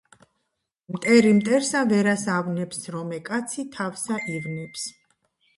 [0.95, 4.89] მტერი მტერსა ვერას ავნებს, რომე კაცი თავსა ივნებს.